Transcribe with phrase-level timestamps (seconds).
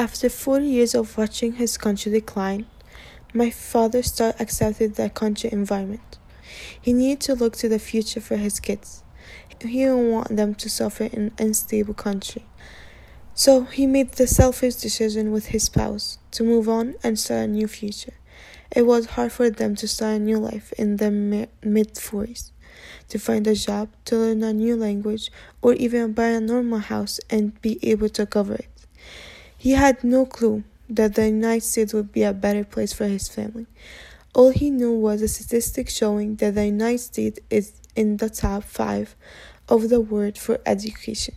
[0.00, 2.66] After 40 years of watching his country decline,
[3.34, 6.18] my father started accepting the country environment.
[6.80, 9.02] He needed to look to the future for his kids.
[9.48, 12.46] He didn't want them to suffer in an unstable country.
[13.34, 17.48] So he made the selfish decision with his spouse to move on and start a
[17.48, 18.14] new future.
[18.70, 22.52] It was hard for them to start a new life in their mid 40s,
[23.08, 27.18] to find a job, to learn a new language, or even buy a normal house
[27.28, 28.77] and be able to cover it.
[29.58, 33.28] He had no clue that the United States would be a better place for his
[33.28, 33.66] family.
[34.32, 38.62] All he knew was a statistic showing that the United States is in the top
[38.62, 39.16] five
[39.68, 41.34] of the world for education.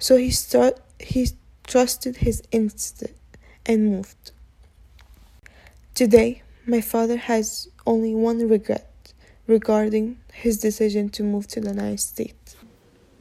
[0.00, 1.28] So he start, he
[1.64, 4.32] trusted his instinct and moved.
[5.94, 9.12] Today, my father has only one regret
[9.46, 12.56] regarding his decision to move to the United States.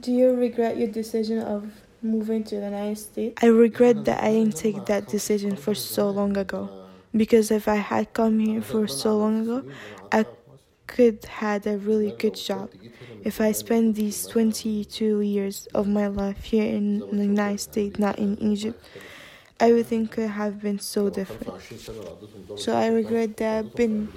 [0.02, 3.44] Do you regret your decision of moving to the United States?
[3.44, 6.70] I regret that I didn't take that decision for so long ago.
[7.16, 9.64] Because if I had come here for so long ago,
[10.12, 10.26] I
[10.86, 12.70] could have had a really good job.
[13.23, 18.20] If I spent these 22 years of my life here in the United States, not
[18.20, 18.84] in Egypt,
[19.59, 21.61] everything could have been so different.
[22.58, 24.09] So I regret that I've been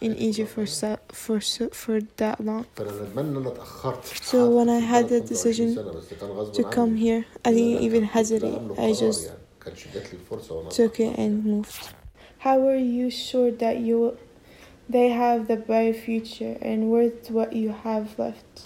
[0.00, 2.66] in Egypt for so, for so, for that long.
[4.04, 5.74] So when I had the decision
[6.52, 8.60] to come here, I didn't even hesitate.
[8.78, 9.32] I just
[10.70, 11.90] took it and moved.
[12.38, 14.16] How are you sure that you
[14.88, 18.62] they have the bright future and worth what you have left?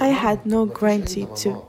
[0.00, 1.64] I had no guarantee to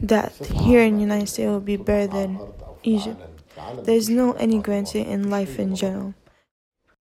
[0.00, 2.40] that here in the United States will be better than
[2.82, 3.20] Egypt.
[3.84, 6.14] There's no any guarantee in life in general.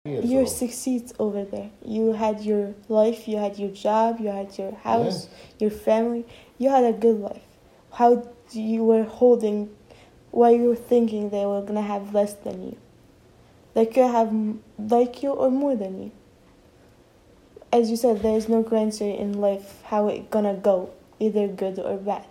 [0.05, 1.71] You succeed over there.
[1.85, 5.37] You had your life, you had your job, you had your house, yeah.
[5.61, 6.27] your family.
[6.59, 7.47] You had a good life.
[7.93, 9.71] How you were holding,
[10.33, 12.77] why you were thinking they were gonna have less than you.
[13.75, 14.35] They could have
[14.77, 16.13] like you or more than you.
[17.73, 21.79] As you said, there is no guarantee in life how it gonna go, either good
[21.79, 22.27] or bad.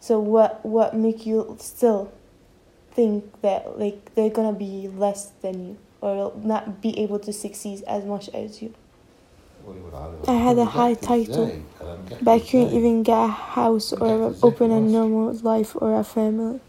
[0.00, 2.10] So what what make you still
[2.92, 7.82] think that like they're gonna be less than you or not be able to succeed
[7.86, 8.74] as much as you.
[10.26, 11.62] I had a high title,
[12.22, 16.60] but I couldn't even get a house or open a normal life or a family.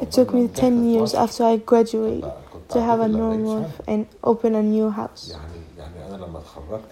[0.00, 2.30] It took me 10 years after I graduated
[2.68, 5.34] to have a normal life and open a new house.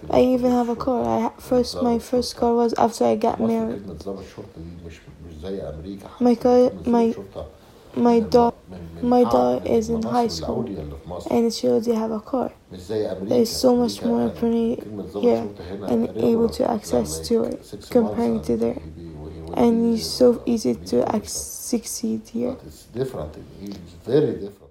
[0.09, 1.05] I even have a car.
[1.05, 3.83] I first my first car was after I got married.
[6.19, 7.15] My car, my
[7.99, 8.57] my daughter,
[9.01, 10.65] my daughter is in high school,
[11.29, 12.51] and she already have a car.
[12.71, 14.81] There is so much more opportunity
[15.19, 15.47] here
[15.87, 18.81] and able to access to it comparing to there,
[19.55, 22.57] and it's so easy to succeed here.
[22.65, 23.35] It's different.
[23.61, 24.69] It's very different.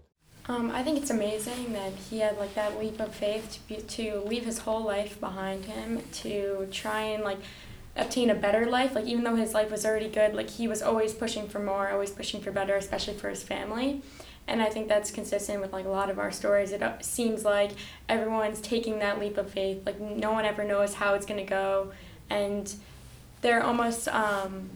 [0.50, 3.82] Um, I think it's amazing that he had like that leap of faith to be,
[3.82, 7.36] to leave his whole life behind him to try and like
[7.98, 8.94] obtain a better life.
[8.94, 11.91] Like even though his life was already good, like he was always pushing for more,
[11.91, 14.03] always pushing for better, especially for his family.
[14.47, 16.72] And I think that's consistent with like a lot of our stories.
[16.72, 17.72] It uh, seems like
[18.08, 19.84] everyone's taking that leap of faith.
[19.84, 21.92] Like no one ever knows how it's gonna go,
[22.31, 22.72] and
[23.42, 24.70] they're almost um,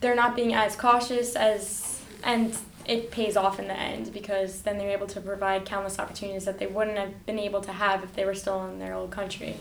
[0.00, 4.78] they're not being as cautious as and it pays off in the end because then
[4.78, 8.14] they're able to provide countless opportunities that they wouldn't have been able to have if
[8.14, 9.56] they were still in their old country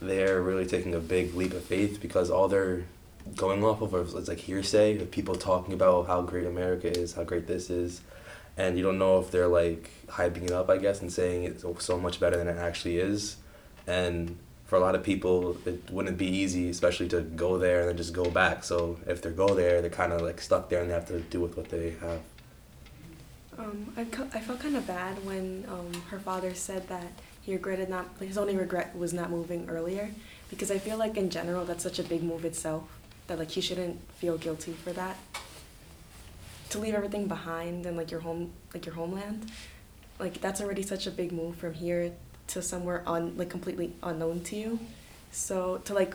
[0.00, 2.84] they're really taking a big leap of faith because all they're
[3.36, 7.24] going off of is like hearsay of people talking about how great America is, how
[7.24, 8.00] great this is,
[8.56, 11.64] and you don't know if they're like hyping it up, I guess, and saying it's
[11.84, 13.36] so much better than it actually is,
[13.86, 14.36] and
[14.70, 17.96] for a lot of people, it wouldn't be easy, especially to go there and then
[17.96, 18.62] just go back.
[18.62, 21.18] So if they go there, they're kind of like stuck there and they have to
[21.18, 22.20] do with what they have.
[23.58, 27.10] Um, I, I felt kind of bad when um, her father said that
[27.42, 30.10] he regretted not his only regret was not moving earlier
[30.50, 32.84] because I feel like in general that's such a big move itself
[33.26, 35.16] that like he shouldn't feel guilty for that.
[36.70, 39.50] To leave everything behind and like your home like your homeland
[40.18, 42.12] like that's already such a big move from here
[42.48, 44.78] to somewhere on like completely unknown to you.
[45.32, 46.14] So to like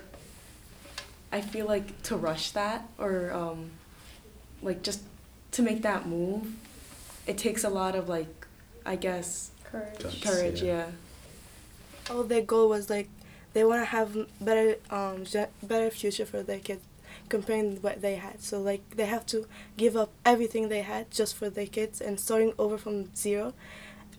[1.31, 3.71] I feel like to rush that or um
[4.61, 5.01] like just
[5.51, 6.53] to make that move
[7.27, 8.45] it takes a lot of like
[8.85, 10.23] I guess courage.
[10.23, 10.85] Courage yeah.
[10.85, 10.85] yeah
[12.09, 13.09] all their goal was like
[13.53, 15.23] they want to have better um
[15.63, 16.83] better future for their kids
[17.29, 19.47] comparing what they had so like they have to
[19.77, 23.53] give up everything they had just for their kids and starting over from zero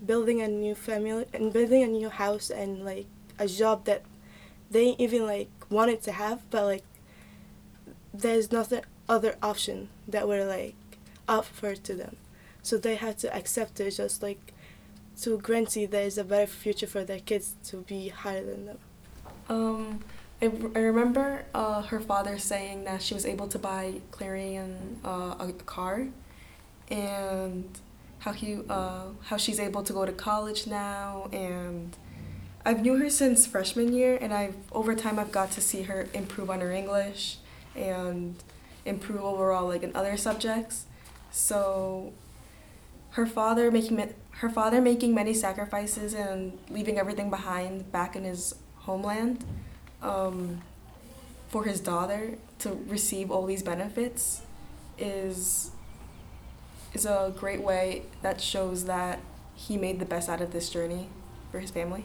[0.04, 3.06] building a new family and building a new house and like
[3.38, 4.02] a job that
[4.70, 6.84] they even like wanted to have but like
[8.12, 10.74] there's nothing other option that were like
[11.28, 12.16] offered to them.
[12.62, 14.52] So they had to accept it just like
[15.22, 18.78] to guarantee there is a better future for their kids to be higher than them.
[19.48, 20.00] Um,
[20.42, 25.34] I, I remember uh, her father saying that she was able to buy Clarion uh,
[25.38, 26.08] a car,
[26.90, 27.68] and
[28.18, 31.96] how he uh, how she's able to go to college now, and
[32.64, 36.08] I've knew her since freshman year, and I've over time I've got to see her
[36.12, 37.38] improve on her English,
[37.74, 38.34] and
[38.84, 40.86] improve overall like in other subjects.
[41.30, 42.12] So
[43.16, 48.54] her father making her father making many sacrifices and leaving everything behind back in his
[48.74, 49.42] homeland
[50.02, 50.60] um,
[51.48, 54.42] for his daughter to receive all these benefits
[54.98, 55.70] is
[56.92, 59.18] is a great way that shows that
[59.54, 61.08] he made the best out of this journey
[61.50, 62.04] for his family.